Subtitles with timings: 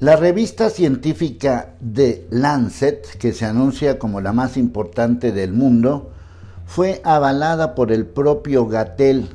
[0.00, 6.12] La revista científica The Lancet, que se anuncia como la más importante del mundo,
[6.66, 9.28] fue avalada por el propio Gatel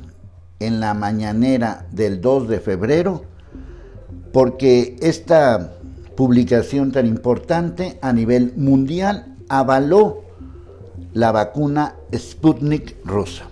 [0.60, 3.24] en la mañanera del 2 de febrero,
[4.32, 5.74] porque esta
[6.16, 10.22] publicación tan importante a nivel mundial avaló
[11.12, 13.50] la vacuna Sputnik rusa.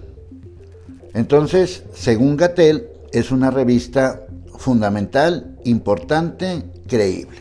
[1.13, 4.23] Entonces, según Gatel, es una revista
[4.63, 7.39] fundamental, importante, creíble.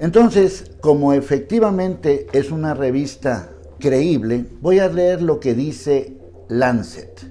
[0.00, 6.16] Entonces, como efectivamente es una revista creíble, voy a leer lo que dice
[6.48, 7.30] Lancet.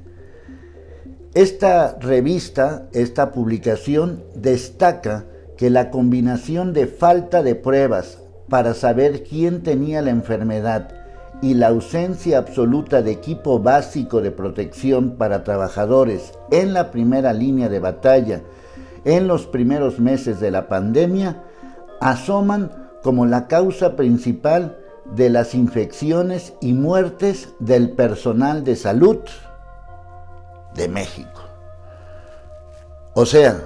[1.34, 5.25] Esta revista, esta publicación, destaca
[5.57, 10.95] que la combinación de falta de pruebas para saber quién tenía la enfermedad
[11.41, 17.67] y la ausencia absoluta de equipo básico de protección para trabajadores en la primera línea
[17.67, 18.41] de batalla
[19.05, 21.43] en los primeros meses de la pandemia
[21.99, 22.71] asoman
[23.04, 29.20] como la causa principal de las infecciones y muertes del personal de salud
[30.76, 31.41] de México.
[33.13, 33.60] O sea,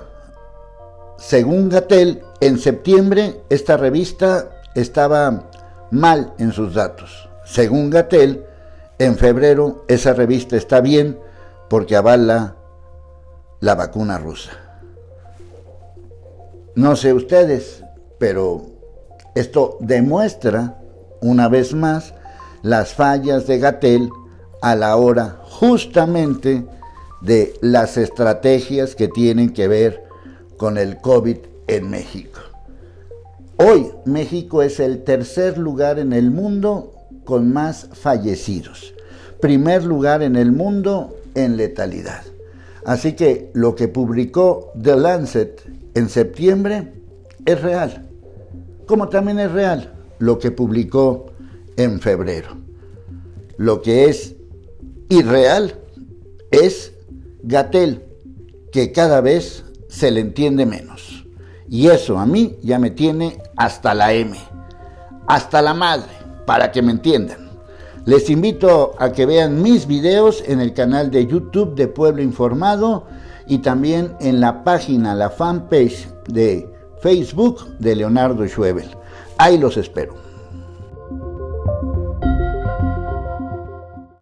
[1.18, 5.50] según Gatel, en septiembre esta revista estaba
[5.92, 7.30] mal en sus datos.
[7.46, 8.46] Según Gatel,
[9.00, 11.20] en febrero esa revista está bien
[11.70, 12.56] porque avala
[13.60, 14.63] la vacuna rusa.
[16.76, 17.84] No sé ustedes,
[18.18, 18.66] pero
[19.36, 20.82] esto demuestra
[21.22, 22.16] una vez más
[22.64, 24.10] las fallas de Gatel
[24.60, 26.66] a la hora justamente
[27.22, 30.04] de las estrategias que tienen que ver
[30.58, 32.40] con el COVID en México.
[33.58, 38.96] Hoy México es el tercer lugar en el mundo con más fallecidos.
[39.40, 42.24] Primer lugar en el mundo en letalidad.
[42.84, 46.94] Así que lo que publicó The Lancet en septiembre
[47.46, 48.10] es real,
[48.88, 51.28] como también es real lo que publicó
[51.78, 52.58] en febrero.
[53.58, 54.36] Lo que es
[55.10, 55.76] irreal
[56.52, 56.94] es
[57.44, 58.04] Gatel,
[58.72, 61.26] que cada vez se le entiende menos.
[61.70, 64.38] Y eso a mí ya me tiene hasta la M,
[65.28, 66.12] hasta la madre
[66.46, 67.50] para que me entiendan.
[68.06, 73.06] Les invito a que vean mis videos en el canal de YouTube de Pueblo Informado
[73.48, 76.72] y también en la página, la fanpage de
[77.02, 78.90] Facebook de Leonardo Schwebel.
[79.38, 80.16] Ahí los espero.